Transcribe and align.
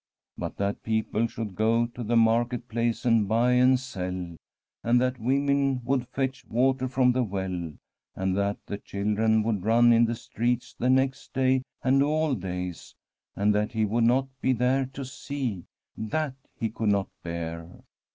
But 0.35 0.57
that 0.57 0.81
people 0.81 1.27
should 1.27 1.53
go 1.53 1.85
to 1.85 2.03
the 2.03 2.15
Market 2.15 2.67
Place 2.67 3.05
and 3.05 3.27
buy 3.27 3.51
and 3.51 3.79
sell, 3.79 4.35
and 4.83 4.99
that 4.99 5.17
the 5.17 5.21
women 5.21 5.81
would 5.85 6.07
fetch 6.07 6.43
water 6.47 6.87
from 6.87 7.11
the 7.11 7.21
well, 7.21 7.73
and 8.15 8.35
that 8.35 8.57
the 8.65 8.79
children 8.79 9.43
would 9.43 9.63
run 9.63 9.93
in 9.93 10.05
the 10.05 10.15
streets 10.15 10.73
the 10.73 10.89
next 10.89 11.33
day 11.33 11.61
and 11.83 12.01
all 12.01 12.33
days, 12.33 12.95
and 13.35 13.53
that 13.53 13.73
he 13.73 13.85
would 13.85 14.05
not 14.05 14.27
be 14.41 14.53
there 14.53 14.87
to 14.87 15.05
see, 15.05 15.65
that 15.95 16.33
he 16.55 16.71
could 16.71 16.89
not 16.89 17.07
bear. 17.21 17.69